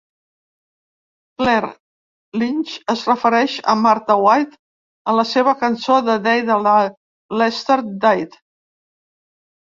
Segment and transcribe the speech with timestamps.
[1.39, 1.67] Claire
[2.43, 4.57] Lynch es refereix a Martha White
[5.13, 6.97] a la seva cançó "The Day That
[7.43, 7.77] Lester
[8.07, 8.39] Died".